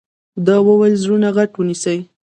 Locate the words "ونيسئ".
1.55-1.99